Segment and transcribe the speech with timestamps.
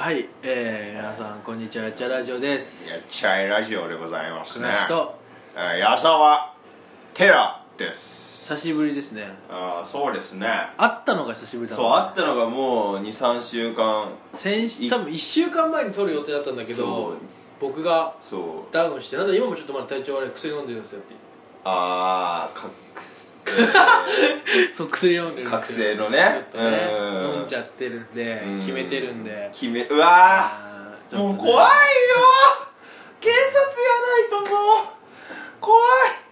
[0.00, 2.88] はい、えー、皆さんこんにちはやっちゃラジオです。
[2.88, 4.66] やっちゃいラジオでございますね。
[4.66, 6.54] えー矢沢
[7.12, 8.48] テラです。
[8.48, 9.28] 久しぶりですね。
[9.50, 10.48] あーそうですね。
[10.78, 14.10] 会ったのが久しぶりだそう会ったのがもう23週間。
[14.36, 17.18] 先週多分1週間前に撮る予定だったんだけど
[17.60, 18.14] 僕が
[18.72, 21.02] ダウンしてなんだ今もちょっとまだ体調悪い薬飲んでるんですよ。
[21.64, 22.72] ああ覚
[24.76, 25.58] そう薬飲んでるんですよ。
[25.60, 26.44] 覚醒のね。
[26.52, 27.38] ちょっとねうん。
[27.40, 28.60] 飲んじゃってるんでうん。
[28.60, 29.50] 決めてるんで。
[29.52, 31.22] 決めうわあーーちょっとね。
[31.22, 31.70] もう怖いよ。
[33.20, 33.36] 警察
[34.40, 34.86] やないともう。
[35.60, 35.82] 怖い。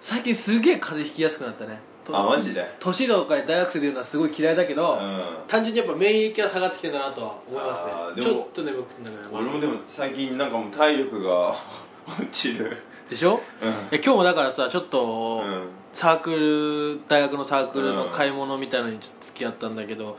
[0.00, 1.80] 最近すげえ風邪ひきやすくなったね。
[2.04, 2.64] とあマジで？
[2.80, 5.24] 年とかで大学生で言うのはすごい嫌いだけど、うん。
[5.48, 7.84] 単純にやっぱ免疫が下がってきてんだなとは思います
[8.20, 8.22] ね。
[8.24, 11.56] ちょっと眠くなる俺もでも最近なんかもう体力が
[12.08, 12.78] 落ちる。
[13.10, 13.68] でしょ、うん。
[13.68, 20.18] いや今日もだからさちょっと、うんサークル大学のサークルの買い物みたいのにちょっと付き合ったんだけど、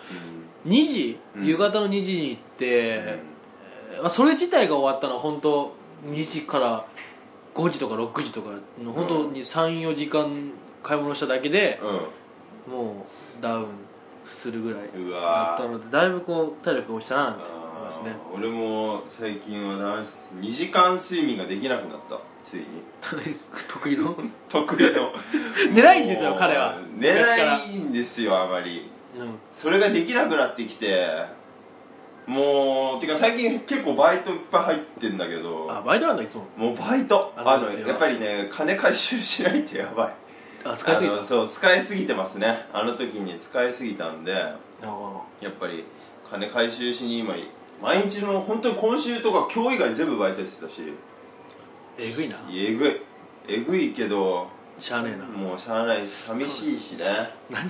[0.66, 1.46] 2時、うん。
[1.46, 5.74] 夕方の2時に行って、えーまあ、それ自体が終わったのは本当
[6.06, 6.86] 2時から
[7.56, 10.52] 5時とか6時とかの本当に34時間
[10.84, 11.80] 買い物しただけで、
[12.68, 13.06] うも
[13.40, 13.66] うダウン
[14.26, 17.42] するぐらいんうだったのでだいぶこう体力が落ちたななんて
[17.90, 18.16] ますね。
[18.34, 22.20] 俺も最近はダンス2時間睡眠ができなくなった。
[22.44, 22.66] ついに。
[23.68, 24.16] 得意の？
[24.50, 25.12] 得意の。
[25.74, 26.78] 寝ないんですよ彼は。
[26.98, 28.90] 寝ないんですよあまり。
[29.18, 29.40] うん。
[29.54, 31.08] それができなくなってきて
[32.28, 35.68] もうてか最近結構バイトいっぱい入ってんだけど。
[35.70, 36.46] あバイトなんだいつも。
[36.56, 37.34] もうバイト。
[37.36, 37.96] ああのや。
[37.96, 40.14] っぱりね金回収しないとやばい。
[40.64, 41.24] あ使いすぎた。
[41.24, 42.66] そう使いすぎてますね。
[42.72, 44.56] あの時に使いすぎたんであ
[45.42, 45.84] やっぱり
[46.30, 47.36] 金回収しに今
[47.82, 50.82] 毎日の本当に今週とか今日以外全部バイトしてたし。
[51.98, 52.38] えぐいな。
[52.52, 53.02] えぐい。
[53.48, 54.48] えぐいけど
[54.80, 55.26] しゃあねえな。
[55.26, 57.06] もうしゃあないし寂しいしね。
[57.50, 57.64] 何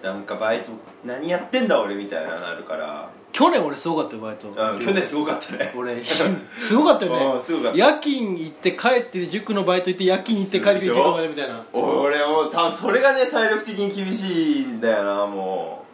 [0.00, 0.70] なんかバイト
[1.04, 3.08] 何やってんだ俺みたいななるから。
[3.32, 4.48] 去年俺すごかったよバイト。
[4.48, 5.72] うん去年すごかったね。
[5.76, 7.78] 俺すごかったよ うねんすごかった。
[7.78, 11.02] 夜勤行って帰って塾のバイト行って夜勤行って帰ってきてそうでしょ？
[11.02, 11.62] 塾までみたいな。
[11.72, 15.84] 俺もう多分それがね体力的に厳しいんだよなも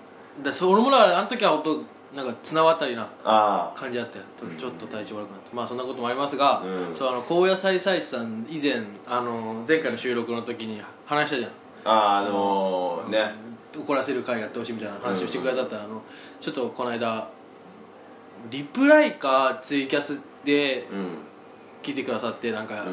[0.40, 0.44] う。
[0.44, 3.08] だそ俺もだからあの時は本当なんか綱渡りな
[3.76, 4.24] 感じだったよ。
[4.58, 5.54] ちょっと体調悪くなって。
[5.54, 6.96] まあそんなこともありますが、うん。
[6.96, 11.50] そうあの高野菜菜師さん以前あの前回の収録の時に話したじゃん。
[11.84, 13.34] あああのー、ね。
[13.76, 16.00] 怒らせる会やってほしいみたいな話をしてくれたったら、あの
[16.40, 17.28] ちょっとこの間
[18.50, 21.06] リプライかツイキャスでうん。
[21.82, 22.88] 聞いてくださってなんか、うん。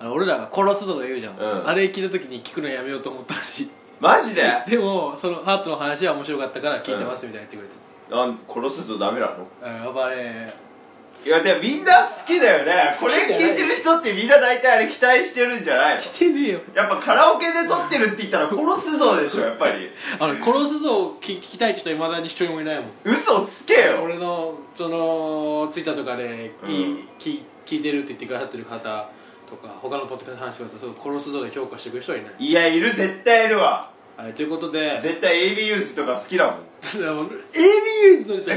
[0.00, 1.68] あの俺らが殺すぞとか言うじゃん、うん。
[1.68, 3.70] あれ聞いた時に聞くのやめようと思ったらしい。
[4.00, 4.42] マジで？
[4.66, 7.68] でもそのハートの話は面白かったから聞いてますみたいな言ってくれ
[8.10, 9.46] なん殺すとダメなの？
[9.66, 10.16] やばい。
[10.16, 10.70] ね
[11.22, 12.92] いやでもみんな好きだよね。
[12.98, 16.00] これ好きじゃない聞いてる人ってみんな大体あれ期待してるんじゃないの？
[16.00, 16.60] してねえよ。
[16.74, 19.90] やっぱカラオケで撮ってるって言ったら殺すぞでしょやっぱり。
[20.18, 22.86] あの殺すぞを聞聞きたいって人いまだに一人もいないもん。
[23.04, 24.02] 嘘つけよ。
[24.02, 26.70] 俺のそのツイッターとかで、うん。
[26.70, 28.80] いき聞いてるって言ってくださってる方
[29.48, 34.98] とか他のポッドキャスト話してくださってそう殺すぞで評価してくれる人はいない、いやいる絶対いるわはい、ということで。
[35.00, 36.70] 絶対 AB ユースとか好きだもん。
[36.80, 36.96] AB
[38.04, 38.54] ユーズの歌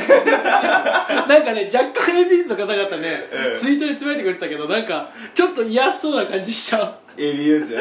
[1.27, 7.75] なんかね若干 AB ユーズの方々ね、うんツイートでつぶやいてくれてたけどなんかちょっと嫌そうな感じした AB ユース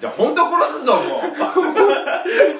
[0.00, 1.04] じゃあ本当殺すぞもう。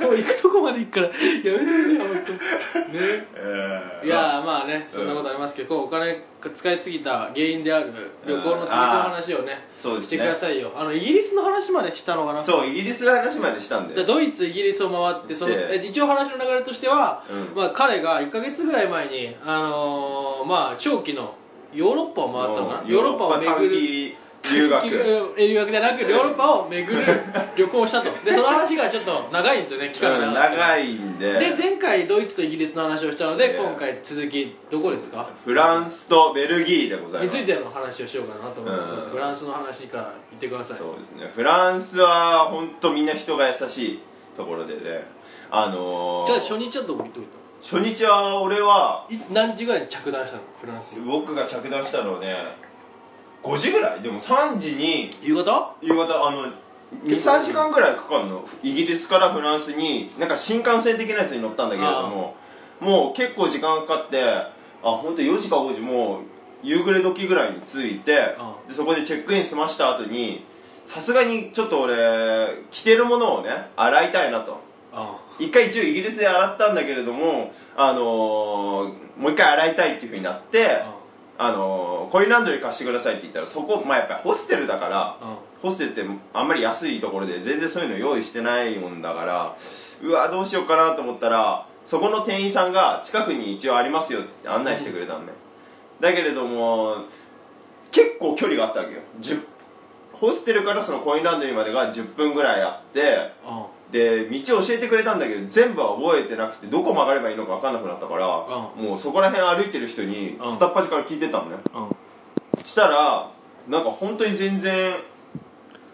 [0.05, 1.09] もう行くとこまで行くから。
[1.09, 2.33] やめてほしいよ本当。
[2.33, 3.27] ね。
[3.35, 4.07] えー。
[4.07, 7.93] いやーまあねそんなことありますけど、こうお金が使いすぎた原因である
[8.27, 10.19] 旅行の続きの話をね、してそうですね。
[10.19, 10.73] くださいよ。
[10.77, 12.43] あのイギリスの話までしたのかな。
[12.43, 17.55] そうイギリスの話までしたんででドイツイギリスを回ってその一応話の流れとしては、うん。
[17.57, 21.35] まあ、彼が1か月ぐらい前に、あのーまあ、長期の
[21.73, 22.89] ヨーロッパを回ったのかな。
[22.89, 24.17] ヨーロッパを巡短る期
[24.53, 24.87] 留学。
[25.37, 27.23] え留学ではなくヨーロッパを巡る
[27.57, 28.11] 旅行をしたと。
[28.25, 30.29] でその話がちょっと長いんですよね期間が。
[30.29, 35.27] うん長いんでで前回ドイツとイギリスの話をしたのでね今回続きどこですか？
[35.45, 37.35] フランスとベルギーでございます。
[37.39, 38.95] についての話をしようかなと思います。
[39.11, 40.79] フランスの話から言ってください。
[40.79, 41.31] そうですね。
[41.35, 44.01] フランスは本当みんな人が優しい
[44.37, 45.07] ところでね。
[45.51, 47.21] あのー、じゃあ初日はどこ行って
[47.63, 50.43] 初日は俺はい何時ぐらいに着弾したの？
[50.61, 52.37] フランスに僕が着弾したのね
[53.45, 54.03] 5時ぐらい？
[54.03, 55.75] でも3時に夕方？
[55.83, 56.47] 夕方あの
[57.05, 58.45] 23時間ぐらいかかるの。
[58.63, 62.37] イギリスからフランスになんか新幹線的なやつに乗ったんだけれども
[62.81, 64.51] もう結構時間かかってあ
[64.83, 66.23] 本当4時か5時もう
[66.63, 70.45] 夕暮れ時ぐらいに着いてあでそこでチェックイン済ました後に
[70.87, 71.95] さすがにちょっと俺
[72.71, 74.61] 着てるものをね洗いたいなと。
[74.93, 78.03] あ一回一応イギリスで洗ったんだけれどもあのー
[79.19, 80.95] もう一回洗いたいっていうふうになってあ
[81.37, 89.57] あのーコインランドリー貸してくださいって言ったらそこまあやっぱりホステルだからあホステルってあんまり安いところで全然そういうの用意してないもんだから
[90.03, 95.33] うわどうしようかなと思ったらそこの店員さんが近くに一応ありますよって案内してくれたんで、
[96.01, 96.97] だけれども
[97.91, 99.01] 結構距離があったわけよ。
[99.21, 99.41] 10
[100.15, 110.39] ホステルからそのコインランドリーまでが10分ぐらいあってあで道を教えてくれたんだけど全部は覚えてなくてどこ曲がればいいのか分かんなくなったからうもうそこら辺歩いてる人にうん。
[110.59, 111.59] 片っ端から聞いてたのね。
[111.73, 112.65] うん。
[112.67, 113.31] したら
[113.69, 114.97] なんか本当に全然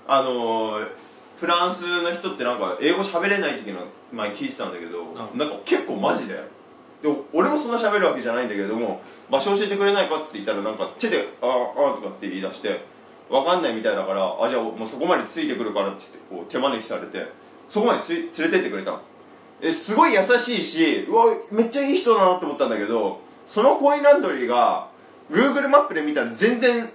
[0.08, 0.88] あのー
[1.37, 3.82] フランスの人ってなんか英語喋れないっていうの
[4.12, 5.38] 前聞いてたんだけど、うん。
[5.38, 6.35] なんか結構マジで。
[7.03, 12.81] で俺もそんな喋るわけじゃないんだけれども場所教えてくれないかっつって言ったらなんか手で「あああ」とかって言い出して
[13.31, 17.32] 分かんないみたいだから「あじゃあもうそこまでついてくるから」って言ってこう手招きされて
[17.70, 19.00] そこまで連れてってくれたの。
[19.62, 24.88] えすごい優しいしうわめっちゃいい人だなって思ったんだけどそのコインランドリーが
[25.31, 26.90] Google マップで見たら全然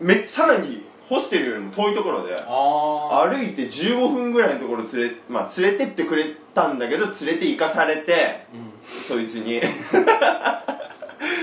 [0.00, 8.72] めさらにホステルよりも遠いところであ歩いて15分ぐらいのところ連れ,、まあ、連れてってくれたんだけど連れて行かされてうん。
[9.02, 9.60] そいつに。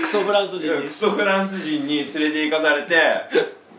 [0.02, 0.82] クソフランス人に。
[0.82, 2.96] クソフランス人に連れて行かされて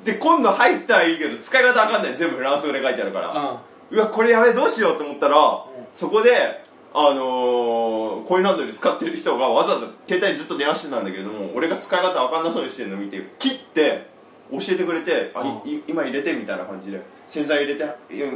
[0.04, 2.18] で今度入ったらいいけど使い方わかんない。
[2.18, 3.32] 全部フランス語で書いてあるから。
[3.34, 3.62] あ
[3.92, 5.64] うわこれやべえどうしようと思ったら、ん。
[5.94, 14.08] そこであのー、コインランドリー使ってる人がわざわざ携帯ずっと電話してたんだけども俺が使い方わかんなそうにしてるの見て切って
[14.52, 17.86] 教えてくれてあ、いい今入れてみたいな感じで洗剤入れて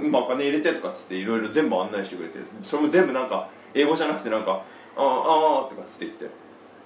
[0.05, 4.61] 今お金入れてとかっつっていろいろ全部案内してくれてそれも全部なんか英語じゃなくてなんか
[4.97, 6.29] 「ああああ」とかっつって言って。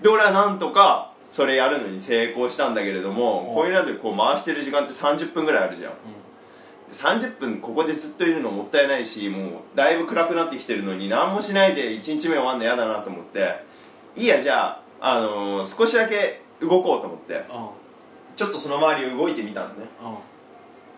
[0.02, 3.56] で俺はなんとかそれやるのに成功したんだけれどもうん。
[3.56, 5.92] コインランドリーこう回してる時間って30分ぐらいあるじゃん
[6.96, 13.64] 30分ここでずっといるのもったいないしもうだいぶ暗くなってきてるのに何もしないで1日目終わるの嫌だなと思って
[14.16, 17.70] いいやじゃあ、あのー少しだけ動こうと思ってあ
[18.36, 19.74] ちょっとその周りを動いてみたのね。
[20.02, 20.18] あ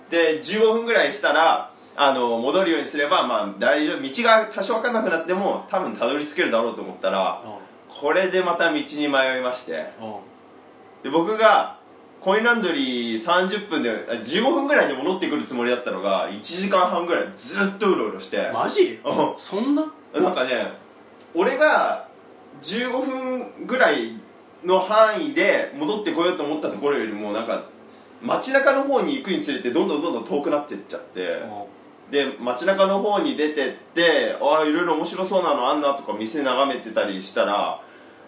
[0.10, 7.60] で15分ぐらいしたらあの戻るようにすればまあ大丈夫道が多少分かんなくなっても多分たどり着けるだろうと思ったらあ
[7.90, 9.92] これでまた道に迷いまして。
[10.00, 10.20] あ
[11.04, 11.77] で僕が
[12.28, 18.52] コインランドリー30分であ15分ぐらいで戻ってくるつもりだったのが1時間半ぐらいずっとうろうろして。
[18.54, 19.00] マジ？
[19.02, 19.36] うん。
[19.38, 19.90] そんな？
[20.14, 20.74] なんかね
[21.34, 22.10] 俺が
[22.62, 24.20] 15分ぐらい
[24.66, 27.64] の範囲で戻ってこようと思ったところよりもなんか
[28.22, 31.44] 街中の方に行くにつれてどんどんどんどん遠くなってっちゃって。
[32.12, 37.82] で街中の方に出てってああいろいろ面白そうなのあんなとか店眺めてたりしたら、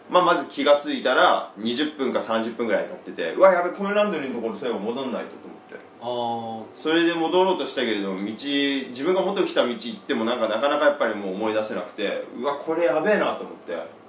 [0.10, 5.76] まあ、まず気がついたら20分か30分ぐらい経っててうわやべコインランドリーのところそういえば戻んないとと思って。
[6.02, 14.00] あそれで戻ろうとしたけれども道自分が元来た道行ってもなんかなかなかやっぱりもう思い出せなくてうわこれやべえなと思って。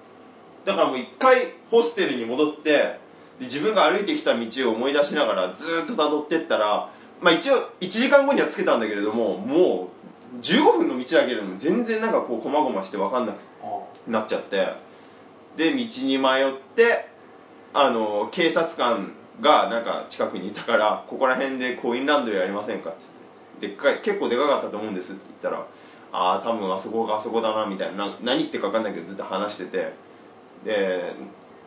[0.64, 2.98] だからもう一回ホステルに戻って
[3.38, 9.88] で自分が歩いてきた道を思い出しながらずーっと辿ってったらまあ一応1時間後には着けたんだけれどもも
[10.34, 14.89] う15分の道だけれども全然なんかこう細々して分かんなくあなっちゃって
[15.56, 17.08] で道に迷って
[17.72, 22.98] あの警察官がなんか近くにいたから「ここら辺でコインランドリーありませんか?」って
[23.60, 25.66] 言ってでっかい結構でかかったと思うんですって言ったら
[26.12, 29.92] 「ああ多分あそこがあそこだな」みたいなな何言ってるか分かんないけどずっと話してて
[30.64, 31.14] で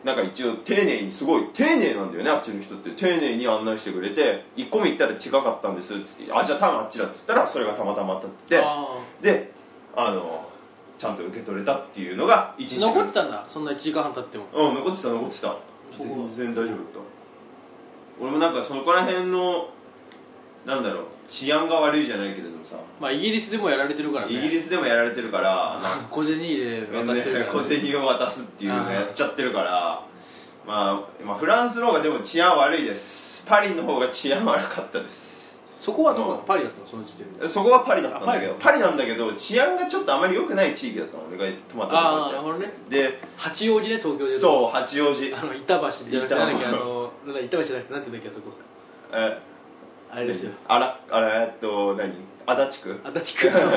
[0.04, 8.86] なんか一応丁寧にすごい丁寧なんだよねあっちの人って丁寧に案内してくれて1個目行ったら違かったんですっつって「あじゃあ多分あっちだ」って言ったらそれがたまたま当たっててあ
[9.22, 9.50] で
[9.96, 10.46] あの
[10.98, 14.44] ちゃんと受け取れたっていうのが1日残ってたんだそんな1時間半経っても。
[14.52, 15.56] うん残ってた残ってた。
[15.98, 17.00] 全然大丈夫だった。
[18.20, 19.68] 俺もなんかそこら辺の
[20.64, 24.32] なんだろう治安が悪いじゃないけれどもさ、まあイギリスでもやられてるからね。
[24.32, 30.06] イギリスでもやられてるから小銭で渡してるから、小銭を渡すっていうのやっちゃってるから。
[30.66, 33.44] まあ、まあフランスの方がでも治安悪いです。
[33.46, 35.33] パリの方が治安悪かったです
[35.84, 36.86] そこはどこうんパリだったの？
[36.86, 37.46] その時点で。
[37.46, 42.72] そこはパリだったんだけどあパリなんだけど治安がちょっとあまり良くない地域だったの俺が泊まったとああなるほどね。
[42.88, 44.38] てで八王子ね東京で。
[44.38, 45.34] そう八王子。
[45.34, 48.50] あの板橋じゃなくて板なんだっけあの板橋じゃなくてなんて言うんだっけあそこ。
[49.12, 49.38] え？
[50.10, 50.52] あれですよ。
[50.68, 52.12] あらあれえっと何？
[52.46, 53.00] 足立区？
[53.04, 53.58] 足立区の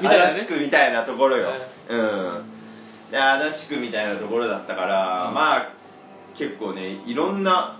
[0.00, 0.30] みたいなね。
[0.32, 1.48] 足立区みたいなところよ、
[1.88, 2.42] うん。
[3.10, 5.34] で足立区みたいなところだったから、うん。
[5.34, 5.68] まあ
[6.34, 7.79] 結構ねいろんな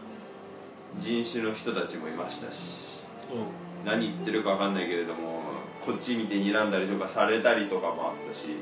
[0.98, 5.40] 人種の人たちもいましたしう何言ってるか分かんないけれども
[5.84, 8.46] こっち見て睨んだりとかされたりとかもあったし。
[8.48, 8.56] ん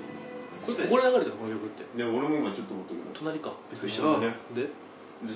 [0.64, 1.82] これここで流れたのこの曲って。
[1.96, 3.52] ね俺も今ちょっと思ったけど隣か。
[3.70, 4.62] びっくりしたねで？
[4.62, 4.68] で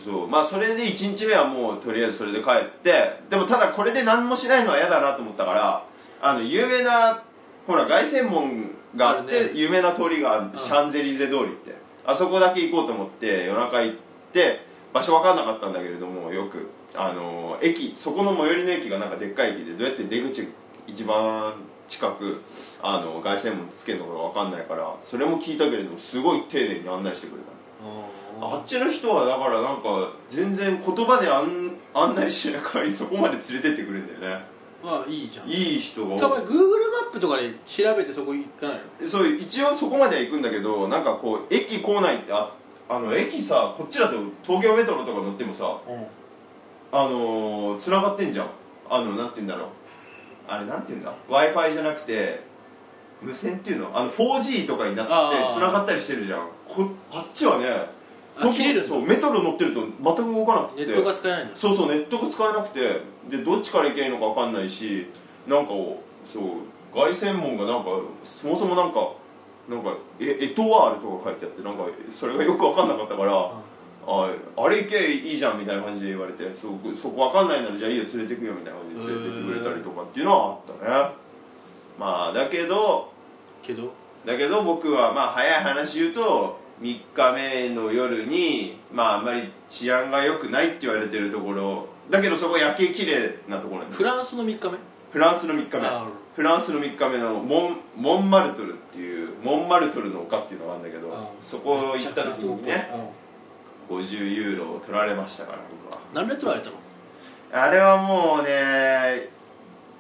[0.05, 0.29] そう。
[0.29, 5.87] まあそれで1日目はもうとりあえずそれで帰ってでもただこれで何もしないのは嫌だなと思ったから
[6.21, 7.23] あの有名な
[7.67, 11.83] ほら凱旋門があって有名な通りがあるんシャンゼリゼ通りって。
[12.05, 13.97] あそこだけ行こうと思って夜中行っ
[14.33, 20.49] て場所分かんなかったんだけれどもよくあの駅そこの最寄りの駅がなんかでっかい駅でどうやって出口
[20.87, 21.55] 一番
[21.89, 22.41] 近く
[22.83, 34.45] あの凱旋門つけるのか分かんないからそれも聞いたけれどもすごい丁寧に案内してくれたああっちの人はだからなんか全然言葉で案案内しない代わりにそこまで連れてってくれるんだよね。
[34.83, 35.49] まあいいじゃん。
[35.49, 39.09] いい人がさお前 Google マップとかで調べてそこ行かないの？
[39.09, 42.53] そう一応そこまでは行くんだけどなんかこう駅構内ってあ
[42.89, 45.79] あの駅さこっちだと東京メトロとか乗ってもさ
[46.93, 48.51] あのー、繋がってんじゃん。
[48.89, 49.69] あのなんて言うんだろう。
[50.47, 52.45] あれなんて言うんだ？W i f i じゃなくて
[53.23, 53.91] 無線っていうの？
[53.97, 55.55] あの 4G とかになってあー。
[55.55, 56.49] 繋がったりしてるじゃん。
[56.69, 57.67] こあっちはね
[58.39, 60.87] あ切れるそうメトロ乗ってると全く動かなくて。
[60.87, 63.13] ネットが使えないんだそうそうネットが使えなくて。
[63.31, 65.07] でどっちから行けばいいのか分かんないし
[65.47, 65.71] なんか
[66.33, 66.43] そう
[66.93, 67.91] 凱旋門がなんか
[68.25, 69.13] そもそもなんか
[69.69, 73.53] なんかえエトワールとか書いてあってなんかそれがよく分かんなかったから、
[74.07, 76.69] ああれ行けいいじゃんみたいな感じで言われてそ
[77.01, 81.15] そこ分かんないならじゃあいいよ連れてくよみたいな感じで連れてってくれたりとかっていうのはあったね。
[81.99, 83.13] まあだけど
[83.63, 83.93] けど？
[84.27, 94.79] だけど僕はまあ早い話言うと3日目の夜にまああんまり治安が良くないって言われてるところだけどそこ夜景綺麗なところフランスの3日目？
[95.13, 95.87] フランスの3日目。
[95.87, 103.22] あフランスの3日目のモンモンマルトルっていうモンマルトルの丘っていうのがあるんだけどあそこ行った時にねうん
[104.01, 105.59] 50ユーロを取られましたから
[105.89, 106.01] 僕は。
[106.15, 106.77] 何で取られたの？
[107.53, 109.29] あれはもうね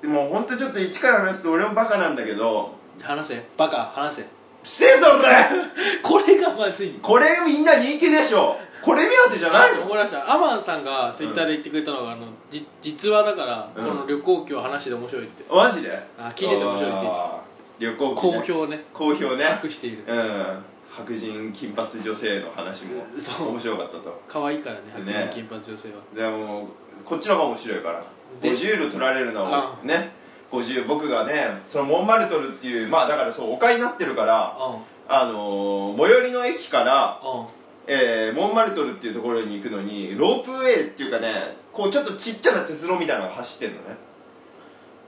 [0.04, 3.42] もう本当ちょっと一から話すと俺もバカなんだけど話せ。
[3.56, 4.26] バカ話せ。
[4.64, 5.50] せえぞお前
[6.02, 8.56] これがまずいこれみんな人気でしょ。
[8.80, 9.76] これ目当てじゃない？
[9.76, 10.32] の思い出した。
[10.32, 13.84] アマンさんがツイッターで言ってくれたのが、あのじ実話だから、うん。
[13.87, 15.44] この旅行記を話して面白いって。
[15.54, 16.02] マジで？
[16.18, 18.38] あ聞いてて面白いって言ってあー旅行た記ね。
[18.42, 18.84] 好評ね。
[18.92, 19.61] 好評ね。
[19.62, 20.04] 隠している。
[20.06, 23.49] うん白人金髪女性の話もそう。
[23.49, 24.22] 面白かったと。
[24.28, 25.28] 可愛いからね白ね。
[25.32, 25.94] 人金髪女性は。
[26.14, 26.68] でも
[27.04, 28.04] こっちの方が面白いから。
[28.40, 30.12] で50ユーロ取られるのあをね。
[30.50, 34.76] 50僕がねそのモンマルトルっていうまあだからそう丘になってるからうん
[35.08, 37.46] あのー最寄りの駅から、うん
[37.87, 43.96] えーモンマルトルっていうところに行くのにロープウェイっていうかねこうちょっとちっちゃな鉄道みたいなのが走ってんのね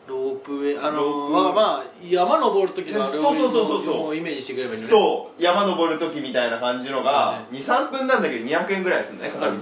[0.07, 1.33] ロープウェイあのプ。
[1.33, 3.97] まあまあ山登る時のあれをそうそうそうそうそう。
[3.99, 4.89] もイメージしてくればいいのね。
[4.89, 9.57] そう山登る時みたいな感じのがあ23分なんだけど200円ぐらいするのね片道。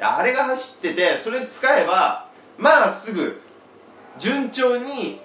[0.00, 2.28] あれが走っててそれ使えば
[2.58, 3.40] まあすぐ
[4.18, 5.20] 順調に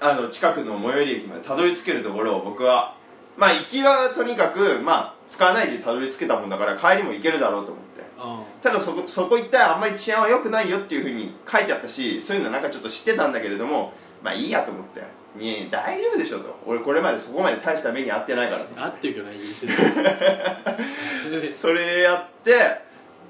[0.00, 2.94] あの近くの最寄り駅までたどり着けるところを僕は
[3.36, 7.88] まあ行きはとにかくまあ使わないでたどり着けたもんだから帰りも行けるだろうと思って。
[8.18, 13.92] うただそこそこ行ったらあんまり治安は良くないよっていうふうに書いてあったしそういうのなんかちょっと知ってたんだけれども
[14.22, 15.18] まあいいやと思って。
[15.36, 16.58] に大丈夫でしょと。
[16.66, 22.80] 俺これまでそこまで大した目に遭ってないからん合ってるけどねイギリスで それやって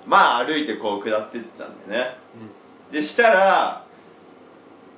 [0.07, 2.17] まあ歩いてこう下ってったんだよね
[2.91, 3.85] でしたら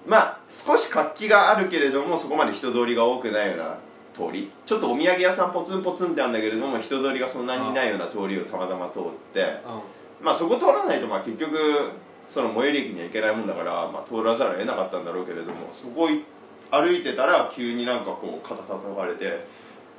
[0.06, 3.76] まあ少し活気があるけれどもそこまで人通りが多くないような
[4.14, 4.50] 通り。
[4.66, 9.02] ちょっとお土産屋さんポツンポツンってあるんだけれども人通りがそんなにないような通りをたまたま通っ
[9.32, 9.40] て。
[9.40, 10.24] うん。
[10.24, 11.90] まあそこ通らないとまあ結局
[12.30, 16.22] その最寄り駅には行けないもんだから、まあ、通らざるを得なかったんだろうけれどもそこい
[16.70, 19.46] 歩いてたら急になんかこう肩叩かれて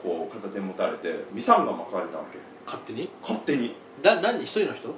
[0.01, 2.37] こう片手持たれてミサンガ巻かれたわけ。
[2.65, 3.09] 勝手に？
[3.21, 3.75] 勝手に。
[4.01, 4.89] だ何一人の人？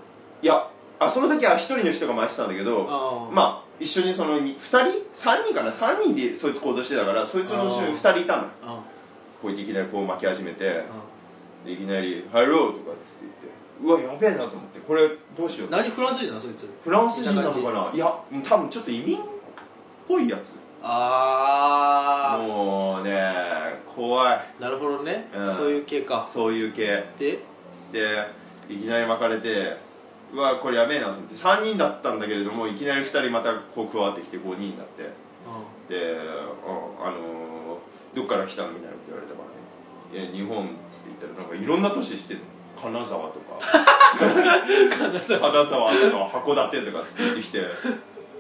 [0.42, 4.78] いやあその時は一人の人が巻いてたんだけどああまあ一緒にその2人
[5.16, 8.44] ？3人かな？3人でそいつ行動してたからそいつの後ろに2人いたの
[9.44, 10.84] あこういきなりこう巻き始めてあ
[11.66, 13.26] でいきなり「ハロー」とかっつって
[13.84, 16.70] 言ってうわやべえなと思ってこれどうしよう何フランス人なのそいつ？
[16.84, 17.92] フランス人なのかな？
[17.94, 18.14] いや
[18.48, 19.22] 多分ちょっと移民っ
[20.08, 20.56] ぽいやつ。
[20.86, 23.34] あもうね
[23.96, 24.36] 怖い。
[24.36, 25.56] あなるほどね、うん。
[25.56, 26.28] そういう系か。
[26.30, 27.04] そういう系。
[27.18, 27.40] で？
[27.92, 28.08] で
[28.70, 29.78] いきなり巻かれて
[30.34, 35.04] うわこれやべえなと思って3人だったんだけれどもいきなり2人またこう加わってきて5人になって。
[35.90, 36.20] で「うん。
[37.06, 37.54] あのー
[38.16, 39.33] どっから来たの?」みたいなこと言われた
[40.14, 42.40] からね「いや日本」っつって言ったらなんかいろんな都市知ってる。
[42.82, 43.60] 金沢とか。
[45.00, 45.52] 金沢。
[45.54, 47.66] とか函館とかっつってきて。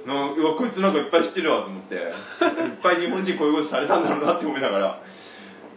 [0.05, 1.95] なうわこいつなんかいっぱい知ってるわと思って。
[1.95, 2.11] いっ
[2.81, 4.99] ぱい日本人こういうことされたんだろうなって思いながら。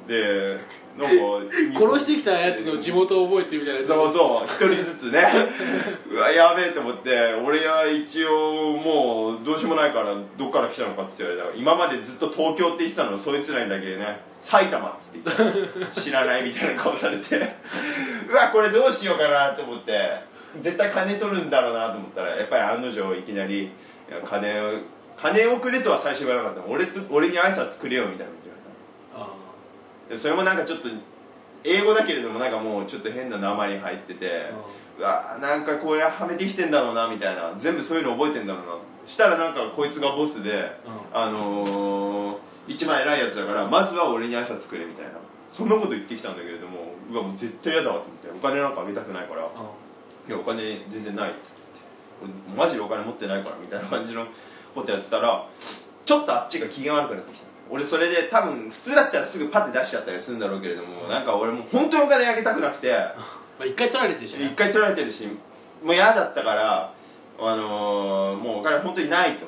[0.09, 0.59] で
[0.99, 5.23] なんか殺してきたやつの地元を覚えてるみたいなそうそう一人ずつね。
[6.11, 11.57] うわやべえと思って俺は一応もうどうしようもないからどっから来たのかって言われた。
[11.57, 17.37] 今までずっと東京って言ってたのそいつらにだけね埼玉っつって言って知らないみたいな顔されて。
[18.29, 20.37] うわこれどうしようかなと思って。
[20.61, 23.71] 絶対金取るんだろうなと思ったらやっぱり案の定いきなり
[24.25, 24.73] 金を
[25.21, 26.67] 金をくれとは最初言わなかった。
[26.67, 28.33] の俺と俺に挨拶くれよみたいな
[30.08, 30.88] でそれもなんかちょっと
[31.64, 34.50] 英語だけれどもなんかもうちょっと変な訛り入ってて
[34.98, 38.72] うわなんかこれはめてきてんだろうなみたいな全部そういうの覚えてんだろうな
[39.06, 40.70] したらなんかこいつがボスで
[41.12, 45.12] あのー、一番偉いやつだからまずは俺に挨拶くれみたいな
[45.50, 49.42] そんなこと言ってきたんだけれどもうわもう絶対嫌だわと思ってお金なんかあげたくないから
[50.28, 51.66] 「いやお金全然ない」っつって
[52.22, 54.26] 俺マジでお金持ってないからみたいな感じの
[54.75, 55.46] ことやってたら
[56.04, 62.92] ちょっとあっちが機嫌悪くなってきた俺それで多分普通だったらすぐパッて出しちゃったりするんだろうけれども、なんか俺もう本当にお金あげたくなくて。
[63.58, 65.26] まあ一回取られてるしね一回取られてるし
[65.82, 66.92] もう嫌だったから
[67.38, 69.46] あのーもうお金本当にないと。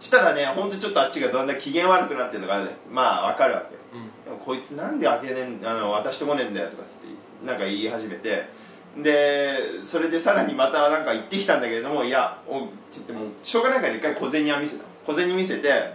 [0.00, 2.76] したらね本当にちょっとあっちがだんだん機嫌悪くなってるのがね。
[2.90, 3.76] まあ分かるわけ。
[3.96, 4.06] うん。
[4.24, 7.06] でもこいつなんで開けねんあの渡してこねえんだよとかつって
[7.44, 8.48] なんか言い始めて。
[8.96, 14.84] でそれでさらにまたなんか言ってきたんだけれどもいやおちょっともうしょうがないから一回小銭は見せた。
[15.06, 15.94] 小銭見せて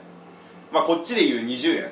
[0.71, 1.91] まあこっちで言う20円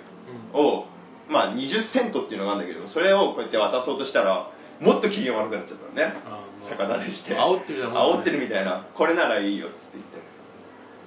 [0.53, 0.85] を
[1.29, 6.15] まあ20セントっていうのがあるんだけどそれをこうやって渡そうとしたらもっと機嫌悪くなっちゃったのね。
[6.25, 6.45] ああ。
[6.69, 7.35] 魚でして。
[7.35, 8.85] 煽ってるじゃん煽ってるみたいな。
[8.93, 10.35] これならいいよっつって言って。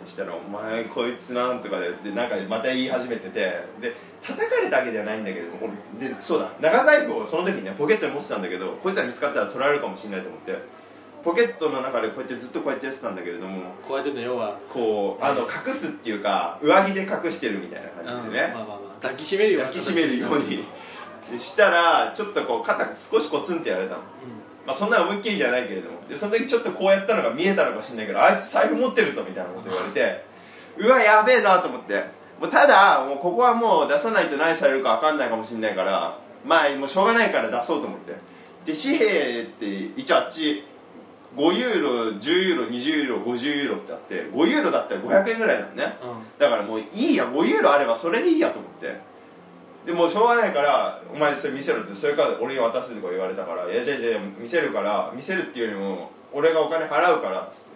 [0.04, 3.40] そしたら「お前こいつなん」とかででなんかまた言い始めてて。
[3.80, 6.50] で叩かれたわけではないんだけど俺でそうだ。
[6.60, 10.52] 長財布をその時にねポケットに持ってたんだけどこいつら見つかったら取られるかもしれないと思って
[11.28, 14.58] ポケットの中でこうやってずっとこうやってやってたんだけれどもこうやってね要は。
[14.72, 18.46] こうあの隠すっていうか上着で隠してるみたいな感じでね。
[18.46, 20.64] うんまあまあまあ抱きしめるような抱きしめるように。
[21.30, 24.00] でしたらちょっとこう肩少しコツンってやられたの。
[24.66, 25.98] まあ、そんな思いっきりじゃないけれども。
[26.08, 30.24] でその時ちょっとこうやったのが見えたのかもしれないけどあいつ財布持ってるぞみたいなこと言われて
[30.78, 32.04] うわやべえなと思って。
[32.40, 38.14] もうただもうここはもう出さないと何されるか分かんないかもしれないからまあもうしょうがないから出そうと思って。
[38.64, 40.64] で紙幣って一応あっち
[41.38, 45.96] 5ユーロ10ユーロ20ユーロ50ユーロってあって5ユーロだったら500円ぐらいなのね。
[46.02, 46.10] うん。
[46.10, 49.00] うんだからもういいや5ユーロあればそれでいいやと思って。
[49.86, 57.66] でもうしょうがないから「お前それ見せろ」ってそれから俺に渡すとか言われたから「いやじゃあじゃあ見せるから見せるっていうよりも俺がお金払うから」っつって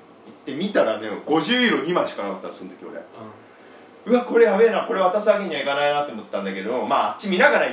[0.46, 3.00] 言って見たらね50ユーロ2枚しかなかったのその時俺。
[4.04, 7.66] うわこれやべえなこれ渡すわけにはいかないなって思ったんだけどまああっち見ながら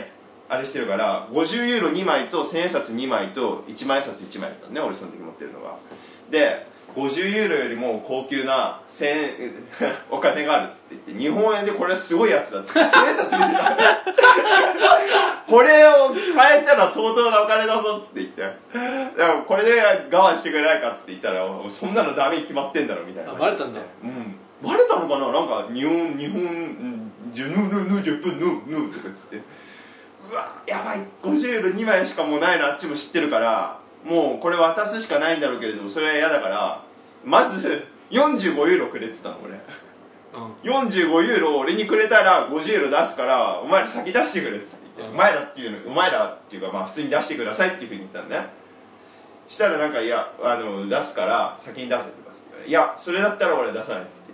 [0.50, 5.76] あれしてるから50ユーロ2枚と1000円札2枚と1万円札1枚だったのね俺その時持ってるのが。
[6.30, 9.54] で50ユーロよりも高級な1000円
[10.10, 12.80] お金があるっつって言って日本円でこれはすごいやつだっつって。
[12.80, 13.78] 1000円札見せた。
[15.48, 18.44] これを変えたら相当なお金だぞっつって言って。
[19.46, 19.82] これで
[20.12, 23.32] 我慢してくれないかっつって言ったらそんなのダメに決まってんだろみたいな。
[23.34, 23.82] あバレたんだ。
[24.04, 24.36] うん。
[24.62, 25.32] バレたのかな？
[25.32, 29.42] なんか日本日本うんジュヌヌヌジュプヌヌとかっつって
[30.30, 31.00] うわやばい。
[31.24, 36.84] 50ユーロ2枚しかもうないのあっちも知ってるからもうこれ渡すしかないんだろうけれどもそれは嫌だから
[37.26, 39.60] まず45ユーロくれってたの俺。
[40.32, 40.54] うん。
[40.72, 45.14] 45ユーロ俺にくれたら50ユーロ出すからお前ら先出してくれっつって言って、うん。
[45.16, 48.48] お前らっていうのお前らっていうかまあ普通に出してくださいっていうふうに言ったのね。
[49.48, 52.30] したらなんかいやあの出すから先に出せとか
[52.66, 54.34] いやそれだったら俺出さないっつって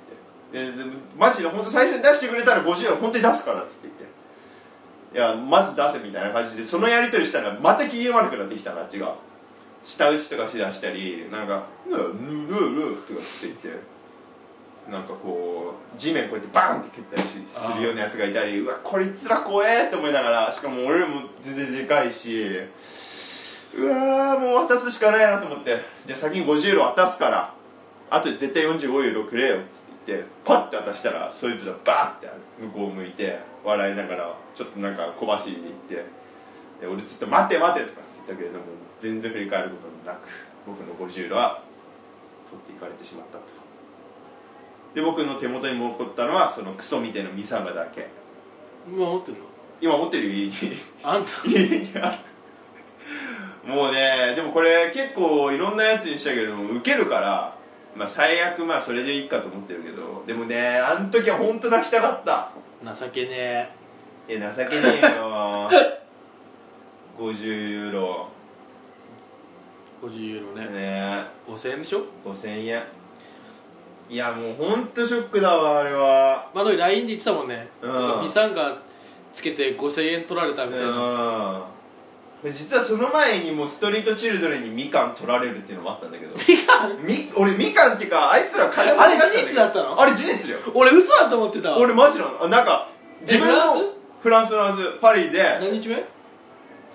[0.54, 0.78] 言って。
[0.78, 4.06] ででマジで本当最初に出してくれたら50ユーロ本当に出すからっつって言って
[5.14, 9.16] いやまず出せみたいな感じでそのやり取りしたらまた機嫌悪くなってきたのあっちが。
[9.86, 13.70] 舌打ちとかしだしたりなんか「ぬぬぬぬ」とかって言って
[14.90, 22.50] なんかこう地面こうやってバーンって蹴ったりするようなやつがいたりうわこいつら怖えって思いながらしかも俺も全然でかいし
[23.78, 25.80] うわもう渡すしかないなと思って。
[26.06, 27.54] じゃあ先に50ユーロ渡すから
[28.10, 29.85] あとで絶対45ユーロくれよっつって。
[30.06, 32.30] ってパッて渡したらそいつらバーって
[32.62, 36.06] 向こう向いて笑いながらちょっとなんか小走りで行って
[36.82, 38.66] で俺ずっと「待て待て」とか言ったけれども
[39.02, 40.30] 全然振り返ることもなく
[40.68, 41.62] 僕の50ユーロは
[42.50, 43.44] 取っていかれてしまったと。
[44.94, 48.08] で僕の手元に残ったのはそのクソみたいなミサンガだけ。
[48.88, 49.44] 今持ってるの？
[49.82, 50.78] 今持ってるよ家に。
[51.04, 51.32] あんた？
[51.50, 52.12] 家にあ
[53.66, 53.70] る。
[53.70, 57.56] もうねでもこれ結構いろんなやつにしたけどもウケるから
[57.96, 62.52] まあ最悪まあそれでいいかと思ってるけどでもねあの時は本当泣きたかった。
[63.00, 63.70] 情けね
[64.28, 64.40] え。
[64.40, 65.70] 情けねえよ。
[67.18, 68.28] 50ユーロ。
[70.04, 70.68] え50ユーロね。
[70.68, 71.26] ね。
[71.48, 72.84] 5000円でしょ？5000円。
[74.08, 76.52] いやもう本当ショックだわあれは。
[76.54, 78.22] まあ、の LINE で言ってたもんね、うん。
[78.24, 78.78] ミサンが
[79.34, 80.92] つけて5000円取られたみたいな、うん。
[80.92, 81.66] で
[82.52, 86.36] 実はその前にもストリートチルドレンにみかん取られるっていうのもあったんだけど。
[87.04, 90.00] み俺みかんっていうかあいつら金持ちあれ事実だったの？
[90.00, 90.60] あれ事実よ。
[90.74, 91.72] 俺嘘だと思ってた。
[91.72, 92.44] わ俺マジなの。
[92.44, 92.90] あなんか
[93.22, 93.82] 自分フランス？
[93.82, 93.90] の
[94.22, 95.44] フランスフランスパリで。
[95.62, 96.04] 何日目？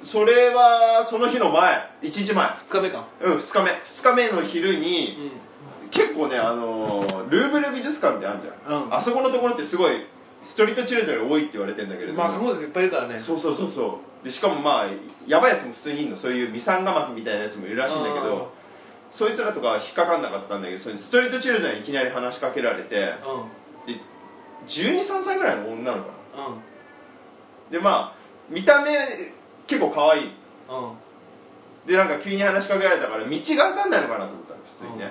[0.02, 1.90] それはその日の前。
[2.02, 3.06] 1日前 ?2 日目か。
[3.20, 3.70] うん2日目。
[3.70, 5.30] 2日目の昼に
[5.86, 8.94] う結構ねあのールーブル美術館ってあるじゃん、うん。
[8.94, 10.06] あそこのところってすごい
[10.42, 13.18] ストリートチルドレン多いって言われてんだけれども、んまあいっぱいいるからね。
[13.18, 14.24] そうそうそうそう。
[14.24, 14.86] でしかもまあ
[15.26, 16.16] やばいやつも普通にいるの。
[16.16, 18.52] そういうミサンガマキみたいなやつもいるらしいんだけど
[19.10, 23.14] そいつらとかは引っかかんなかったんだけどそれストリートチルドレンにいきなり話しかけられて
[23.86, 23.92] うん。
[23.92, 24.00] で
[24.66, 26.44] 1 2 3歳ぐらいの女の子な。
[26.44, 27.72] のうん。
[27.72, 28.14] でまあ
[28.48, 28.92] 見た目
[29.66, 30.24] 結構可愛い。
[30.24, 30.30] うん。
[31.86, 35.10] でなんか急に話しかけられたから道が分かんないのかなと思ったの普通にね、で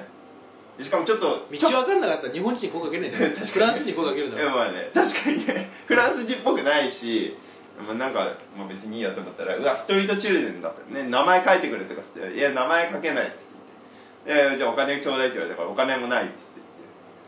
[0.83, 3.23] しかもちょっと道分かんなかったら日本人に声かけないじゃん。
[3.35, 3.47] 確かに。
[3.51, 4.49] フランス人に声かけるんだろ。
[4.51, 5.69] まあね確かにね。
[5.85, 7.35] フランス人っぽくないし、
[7.85, 11.09] まあ、なんか、まあ、別にいいやと思ったらうわストリートチルデンだったね。
[11.09, 13.43] 名前書いてくれとかって「いや名前書けない」っつって
[14.25, 16.37] 言って「いやじゃあお金ちょうだい」って言われたから「お金もない」っつって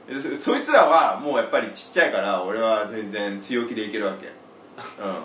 [0.09, 0.29] 言って。
[0.29, 4.27] でそそいつらはもうやっぱりちっちゃいから俺は全然強気でいけるわけ。
[4.27, 5.15] うん。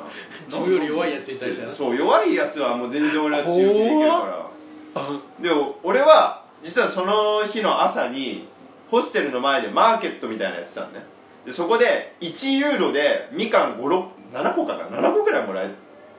[0.47, 4.47] 自分より弱いやつに対してそう弱いやつはもう全然俺は強気でいけるから。
[5.41, 5.51] で
[5.83, 8.49] 俺は実はその日の朝に
[8.91, 11.05] ホステルの前でマーケットみたいなのやってたのね。
[11.45, 15.71] でそこで1ユーロでみかん7個かな？7個ぐらいもらえ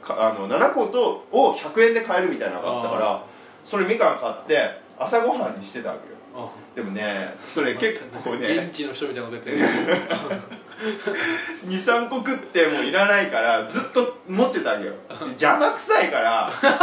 [0.02, 3.26] かあの7個とを100円で買えるみたいなのがあったから
[3.65, 6.17] それみかん買って朝ごはんにしてたわけよ。
[6.36, 9.63] あでもねそれ結構 現ね地の人みたいなこと言って。
[10.66, 14.94] る23個食ってもういらないからずっと持ってたわけよ。
[15.10, 16.52] で邪魔くさいから。
[16.54, 16.80] だか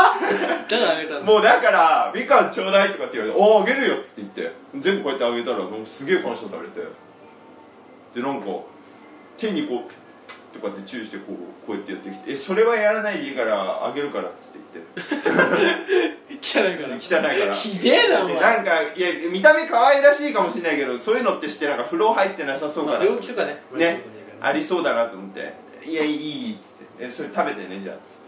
[0.71, 6.87] らあげたんだもうだから「みかんちょうだい」とかって言われて「おおあげるよ」っつって言って全部こうやってあげたらもうすげえ感謝されて。
[8.15, 8.47] でなんか
[9.37, 10.04] 手にこう
[10.55, 15.35] とかってチューしてこうこうやってやってきて「えそれはやらないでいいからあげるから」っつって言って
[16.41, 16.97] 汚いから。
[16.97, 17.55] 汚いから。
[17.55, 18.35] ひでえなお前。
[18.35, 23.63] でなんかいや見た目可愛らしいかもしれないけどそういうのってしてなんか風呂入ってなさそうかまあな病気とかね。
[23.73, 24.03] ね。
[24.41, 28.25] ありりそうだなと思って「いやいいいい」っつって「えそれ食べてねじゃあ」っつって。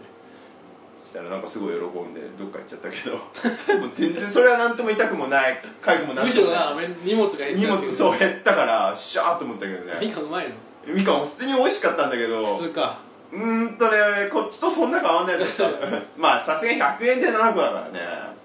[1.07, 3.15] したらなんかすごい喜んでどっか行っちゃったけど。
[3.79, 10.55] もう全然それは何とも痛くもない痒くもなんむしろなともない荷物が減って荷物そう減ったからシャーっと思ったけどみねかんうまいの
[10.87, 12.55] みかんも普通に美味しかったんだけど。
[12.55, 12.99] 普通か。
[13.31, 15.61] うーんとねこっちとそんな変わんないです。
[16.17, 17.99] まあさすがに100円で7個だからね。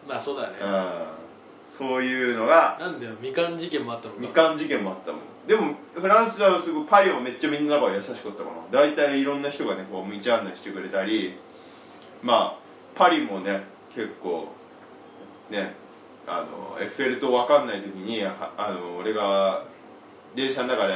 [0.07, 0.57] まあそうだよね。
[0.61, 1.03] うん。
[1.71, 2.77] そういうのが。
[2.81, 4.21] なんだよみかん事件もあったのか。
[4.21, 5.21] みかん事件もあったもん。
[5.47, 8.51] でもフランスはすごいパリはめっちゃみんなが優しかったかな。
[8.71, 11.39] 大体いろんな人がねこう道案内してくれたり。
[12.23, 12.63] まあ
[12.95, 14.49] パリもね結構
[15.51, 15.75] ね
[16.27, 19.63] あのエッフェル塔分かんない時にはあの俺が
[20.35, 20.95] 電車の中で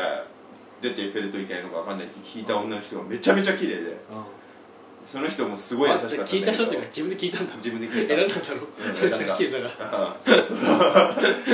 [0.91, 3.97] 出てエッフェル塔行けないのか分かんないって聞いた女の人がめちゃめちゃ綺麗でう
[5.07, 7.55] その人もすごい優しかった聞いた人っていうか自分で聞いたんだ。
[7.57, 8.35] 自分で聞いた選んだ。
[8.35, 10.59] んだろうんそいつが聞いたからそうそう。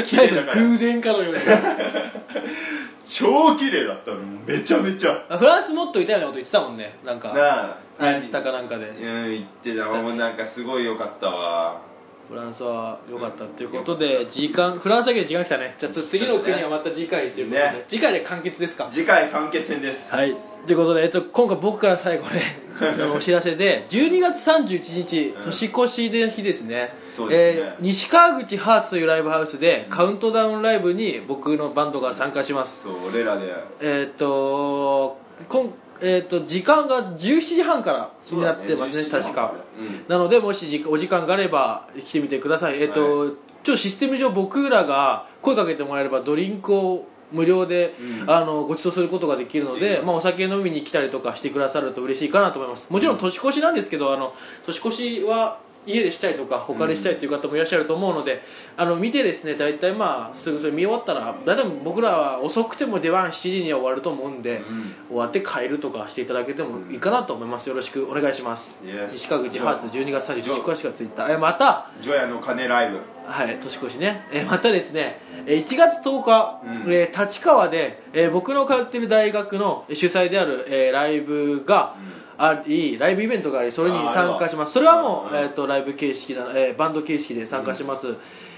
[0.04, 1.34] 綺何麗だから偶然かのよう。
[1.34, 1.40] に
[3.04, 4.20] 超綺麗だったの。
[4.46, 5.26] めちゃめちゃ。
[5.28, 6.96] フランスもっといたようなこと言ってたもんね。
[7.04, 8.12] なんかなあ。
[8.12, 8.88] インスタかなんかで。
[8.88, 9.86] うん言ってた。
[9.86, 11.91] もうなんかすごい良かったわ
[12.32, 15.74] フランスは良かったということで時間フランスだけで時間来たね。
[15.78, 17.84] じゃあつ次の国はまた次回ということで、ね。
[17.88, 18.88] 次回で完結ですか？
[18.90, 20.14] 次回完結戦です。
[20.16, 20.32] はい。
[20.66, 22.56] ということで、えっと、今回僕から最後ね
[23.14, 25.42] お知らせで12月31日うん。
[25.42, 26.94] 年越しの日ですね,、
[27.30, 32.84] えー西川口ハーツというライブハウスで、カウントダウンライブに僕のバンドが参加します。
[32.84, 33.52] そう俺らで。
[33.80, 35.18] えーっと
[35.48, 39.54] こんえーっと時間が17時半からになってますねそうだ確か。
[39.78, 42.82] うんなのでもしじお時間があれば来てみてください。
[42.82, 48.30] えーっと、はちょっとシステム上僕らが声かけてもらえればドリンクを無料で、うん。
[48.30, 52.90] あのご馳走することができるので、まあ、お酒飲みに来たりとかしてくださると嬉しいかなと思います。
[52.90, 53.18] もちろん。
[53.18, 54.34] 年越しなんですけどあの
[54.66, 58.42] 年越しは家でしたいとか他でしたいという方もいらっしゃると思うので、
[58.76, 64.94] あの見てですね大体まあすぐそれ見終わったら大体僕らは遅くても出番7時には終わると思うんで、うん。
[65.08, 67.68] 終わって帰るとかしていただけてもいいかなと思います。
[67.68, 68.76] よろしくお願いします。
[68.84, 73.00] Yes 西川口ハーツ12月31日詳しくはツイッターえまたジョヤの鐘ライブ。
[73.26, 74.26] はい年越しね。
[74.32, 76.92] えまたですねえ1月10日、うん。
[76.92, 81.96] えー立川で、えー僕の通っている大学の主催である、えーライブが
[82.38, 84.72] ありライブイベントがありそれに参加します。
[84.74, 85.38] それはもう、うん。
[85.38, 88.14] えー、とライブ形式だ、えーバンド形式で参加します、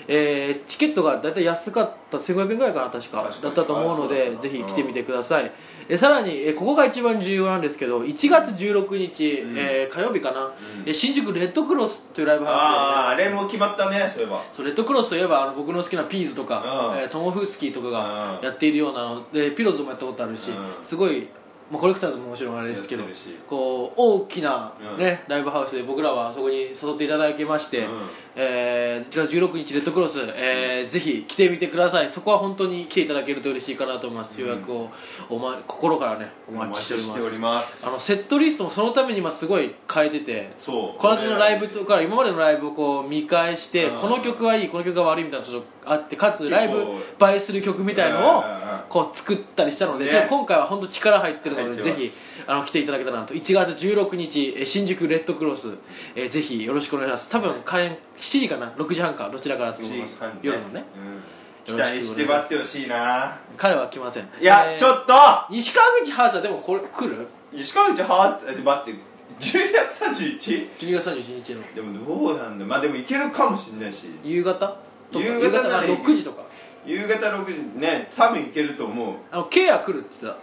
[0.09, 3.31] えーチケットが大体安かった1500円ぐらいかな確か。
[3.43, 5.45] だったと思うのでだぜひ来てみてください、
[5.89, 9.59] えーさらに、えーここが一番重要なんですけど1月16日、うん。
[9.59, 10.53] えー火曜日かな、ん。
[10.87, 12.71] えー新宿レッドクロスというライブハウスで、あ
[13.07, 14.43] ああれも決まったねそういえば。
[14.53, 16.99] そうレッドクロスといえばあの僕の好きなピーズとか、うん。
[17.01, 18.45] えートモフスキーとかがうん。
[18.45, 20.73] やっているようなのでピローズもやったことあるし、うん。
[20.85, 21.29] すごい、
[21.71, 23.05] まあ、コレクターズももちろんあれですけど
[23.49, 24.99] こう大きな、うん。
[24.99, 32.11] ねライブハウスで僕らはそこに誘っていただきまして、うんえー1月16日レッドクロス、えーぜひ来てみてください。
[32.11, 34.49] そこは本当に来ていただけると嬉しいかなと思います、うん。
[34.49, 34.91] 予約を
[35.31, 37.87] お、ま、心からねおお待ちしております。
[37.87, 41.01] あのセットリストもそのために今すごい変えててそう。
[41.01, 44.01] この間のライブとか今までのライブをこう見返してうん。
[44.01, 46.51] この曲はいいこの曲が悪いみたいなのがちょっとあってかつ構。
[46.51, 48.45] ライブ映えする曲みたいのを
[48.89, 50.27] こう作ったりしたのでね。
[50.29, 52.11] 今回は本当力入ってるのでぜひ
[52.47, 53.35] あの来ていただけたらなと。
[53.35, 55.75] 1月16日えー新宿レッドクロス
[56.15, 57.31] えーぜひよろしくお願いします。
[57.31, 59.29] 多分開演7時かな？6時半か？
[59.31, 59.65] どちらか。
[59.67, 60.85] だと思います夜のね。
[60.97, 61.23] うん。
[61.65, 63.39] 期待して待ってほしいな。
[63.57, 64.29] 彼は来ません。
[64.41, 65.13] いや、えーちょっと！
[65.51, 67.27] 西川口ハーツはでもこれ来る？
[67.53, 68.51] 石川口ハーツ？
[68.51, 69.01] え待って。
[69.41, 70.79] 12月 31?
[70.79, 71.75] 12月31日の。
[71.75, 72.65] でもどうなんだ？
[72.65, 74.09] まあでも行けるかもしれないし。
[74.23, 74.77] 夕方？
[75.13, 76.43] 夕方ならあ6時とか。
[76.87, 79.15] 夕方6時ね多分行けると思う。
[79.31, 80.39] あのケア来るって言って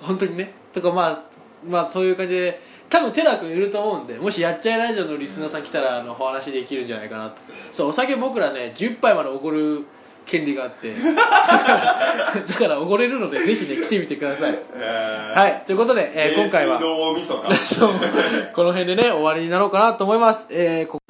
[0.00, 0.06] た。
[0.06, 0.52] 本当にね。
[0.74, 1.24] とかまあ
[1.66, 2.60] まあそういう感じで
[2.94, 7.40] 多分テラ君いると思うんでもしやっちゃいラジオのリスナーさん来たらあのお話できるんじゃないかなって。
[7.72, 9.84] そうお酒僕らね10杯までおごる
[10.24, 10.94] 権利があって。
[11.02, 14.52] だからおごれるのでぜひね来てみてください。
[14.52, 15.64] ははい。
[15.66, 16.78] ということで、えー今回は。
[18.54, 21.00] この辺でね終わりになろうかなと思います、えーこ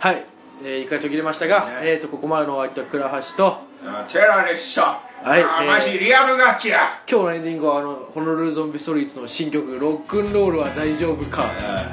[0.00, 0.22] はい、
[0.62, 1.78] えー、一回途切れましたが、ね。
[1.84, 5.42] えー、とここまでのお相手は倉橋とあテラでしたはい。
[5.42, 7.02] あえーマジリアルガチや。
[7.10, 11.44] 今日のエンディングはあのホノルルゾンビストリートの新曲「ロックンロールは大丈夫か」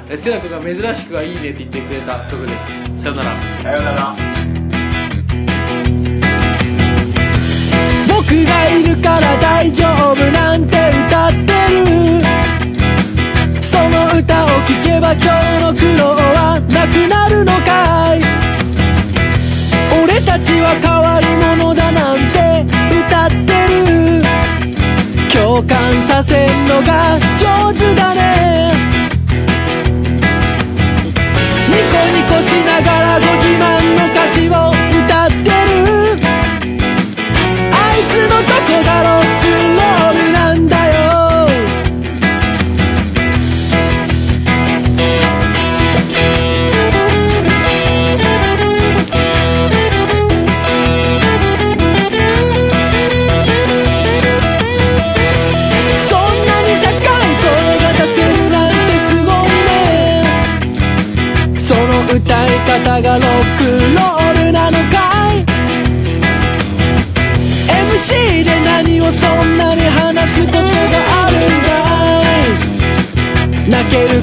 [0.08, 3.02] えテラ君が珍しくはいいねって言ってくれた曲です。
[3.02, 3.30] さよなら。
[3.62, 4.14] さよなら。
[8.08, 10.76] 僕がいるから大丈夫なんて
[11.08, 12.22] 歌ってる。
[13.60, 18.22] その歌を聴けば今日の苦労はなくなるのかい。
[20.04, 21.26] 俺たちは変わり
[21.58, 22.75] 者だなんて
[25.56, 28.75] 共感させんのが上手だね。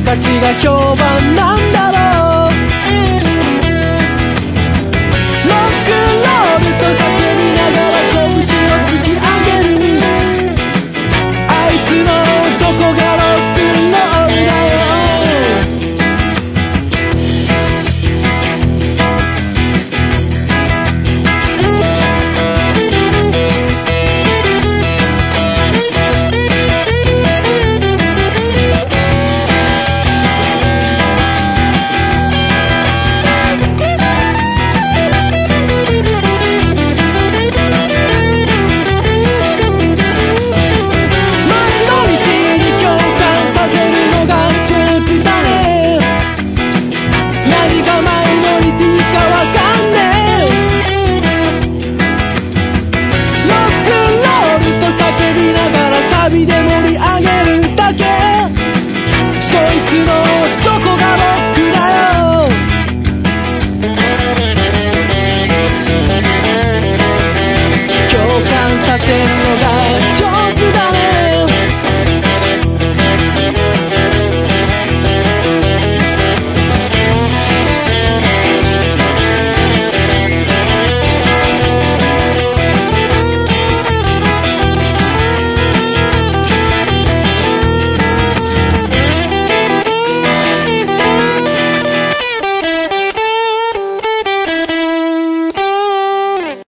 [0.03, 1.92] 昔が評判なんだ